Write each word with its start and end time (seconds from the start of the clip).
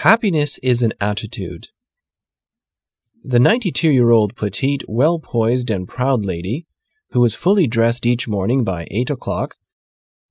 Happiness 0.00 0.58
is 0.58 0.82
an 0.82 0.92
attitude. 1.00 1.68
The 3.24 3.38
92 3.38 3.88
year 3.90 4.10
old 4.10 4.36
petite, 4.36 4.82
well 4.86 5.18
poised, 5.18 5.70
and 5.70 5.88
proud 5.88 6.22
lady, 6.22 6.66
who 7.12 7.20
was 7.20 7.34
fully 7.34 7.66
dressed 7.66 8.04
each 8.04 8.28
morning 8.28 8.62
by 8.62 8.86
8 8.90 9.08
o'clock, 9.08 9.54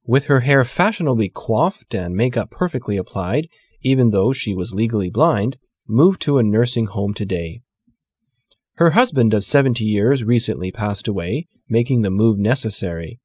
with 0.05 0.25
her 0.25 0.41
hair 0.41 0.63
fashionably 0.65 1.29
coiffed 1.29 1.95
and 1.95 2.15
makeup 2.15 2.51
perfectly 2.51 2.95
applied, 2.95 3.47
even 3.81 4.11
though 4.11 4.31
she 4.31 4.53
was 4.53 4.75
legally 4.75 5.09
blind, 5.09 5.57
moved 5.87 6.21
to 6.21 6.37
a 6.37 6.43
nursing 6.43 6.85
home 6.85 7.15
today. 7.15 7.61
Her 8.75 8.91
husband 8.91 9.33
of 9.33 9.43
70 9.43 9.83
years 9.83 10.23
recently 10.23 10.71
passed 10.71 11.07
away, 11.07 11.47
making 11.67 12.03
the 12.03 12.11
move 12.11 12.37
necessary. 12.37 13.19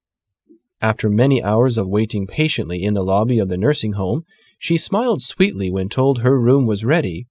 After 0.80 1.10
many 1.10 1.44
hours 1.44 1.76
of 1.76 1.86
waiting 1.86 2.26
patiently 2.26 2.82
in 2.82 2.94
the 2.94 3.04
lobby 3.04 3.38
of 3.38 3.50
the 3.50 3.58
nursing 3.58 3.92
home, 3.92 4.24
she 4.60 4.76
smiled 4.76 5.22
sweetly 5.22 5.70
when 5.70 5.88
told 5.88 6.18
her 6.18 6.38
room 6.38 6.66
was 6.66 6.84
ready. 6.84 7.26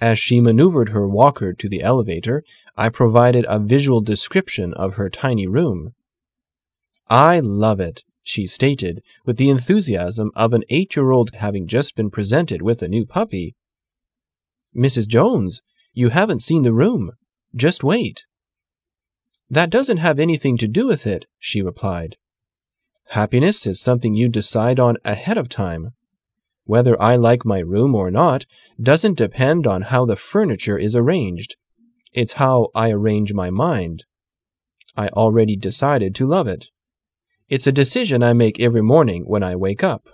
As 0.00 0.16
she 0.16 0.40
maneuvered 0.40 0.90
her 0.90 1.08
walker 1.08 1.52
to 1.52 1.68
the 1.68 1.82
elevator, 1.82 2.44
I 2.76 2.88
provided 2.88 3.44
a 3.48 3.58
visual 3.58 4.00
description 4.00 4.72
of 4.74 4.94
her 4.94 5.10
tiny 5.10 5.48
room. 5.48 5.94
I 7.08 7.40
love 7.40 7.80
it, 7.80 8.04
she 8.22 8.46
stated, 8.46 9.02
with 9.24 9.38
the 9.38 9.50
enthusiasm 9.50 10.30
of 10.36 10.54
an 10.54 10.62
eight 10.68 10.94
year 10.94 11.10
old 11.10 11.34
having 11.34 11.66
just 11.66 11.96
been 11.96 12.10
presented 12.10 12.62
with 12.62 12.80
a 12.80 12.88
new 12.88 13.04
puppy. 13.04 13.56
Mrs. 14.74 15.08
Jones, 15.08 15.62
you 15.94 16.10
haven't 16.10 16.42
seen 16.42 16.62
the 16.62 16.72
room. 16.72 17.10
Just 17.56 17.82
wait. 17.82 18.24
That 19.50 19.70
doesn't 19.70 19.96
have 19.96 20.20
anything 20.20 20.56
to 20.58 20.68
do 20.68 20.86
with 20.86 21.08
it, 21.08 21.26
she 21.40 21.60
replied. 21.60 22.16
Happiness 23.10 23.66
is 23.66 23.80
something 23.80 24.14
you 24.14 24.28
decide 24.28 24.78
on 24.78 24.96
ahead 25.04 25.38
of 25.38 25.48
time. 25.48 25.95
Whether 26.66 27.00
I 27.00 27.16
like 27.16 27.44
my 27.44 27.60
room 27.60 27.94
or 27.94 28.10
not 28.10 28.44
doesn't 28.80 29.16
depend 29.16 29.66
on 29.66 29.82
how 29.82 30.04
the 30.04 30.16
furniture 30.16 30.76
is 30.76 30.94
arranged. 30.94 31.56
It's 32.12 32.34
how 32.34 32.68
I 32.74 32.90
arrange 32.90 33.32
my 33.32 33.50
mind. 33.50 34.04
I 34.96 35.08
already 35.08 35.56
decided 35.56 36.14
to 36.16 36.26
love 36.26 36.48
it. 36.48 36.66
It's 37.48 37.68
a 37.68 37.72
decision 37.72 38.22
I 38.22 38.32
make 38.32 38.58
every 38.58 38.82
morning 38.82 39.22
when 39.26 39.44
I 39.44 39.54
wake 39.54 39.84
up. 39.84 40.08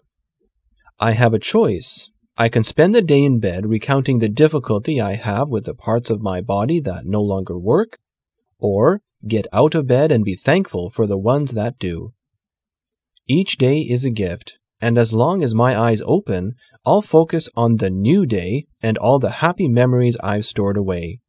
I 1.01 1.13
have 1.13 1.33
a 1.33 1.39
choice. 1.39 2.11
I 2.37 2.51
can 2.51 2.65
spend 2.65 2.95
the 2.95 3.03
day 3.03 3.25
in 3.25 3.41
bed 3.41 3.67
recounting 3.67 4.19
the 4.19 4.29
difficulty 4.29 5.01
I 5.01 5.15
have 5.15 5.49
with 5.49 5.65
the 5.65 5.75
parts 5.75 6.11
of 6.11 6.21
my 6.21 6.43
body 6.43 6.81
that 6.81 7.07
no 7.07 7.23
longer 7.23 7.59
work, 7.59 7.99
or 8.59 9.01
get 9.27 9.47
out 9.53 9.75
of 9.75 9.87
bed 9.87 10.13
and 10.13 10.25
be 10.25 10.35
thankful 10.35 10.91
for 10.91 11.07
the 11.07 11.19
ones 11.19 11.53
that 11.53 11.79
do. 11.79 12.13
Each 13.27 13.57
day 13.57 13.79
is 13.79 14.05
a 14.05 14.11
gift, 14.11 14.59
and 14.83 14.99
as 14.99 15.13
long 15.13 15.45
as 15.45 15.55
my 15.55 15.79
eyes 15.79 16.03
open, 16.05 16.57
I'll 16.85 17.03
focus 17.03 17.49
on 17.55 17.77
the 17.77 17.89
new 17.89 18.27
day 18.27 18.67
and 18.83 18.99
all 18.99 19.21
the 19.21 19.31
happy 19.45 19.69
memories 19.69 20.17
I've 20.23 20.45
stored 20.45 20.77
away, 20.77 21.21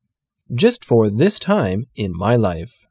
just 0.54 0.84
for 0.84 1.10
this 1.12 1.38
time 1.38 1.86
in 1.96 2.12
my 2.14 2.36
life. 2.36 2.88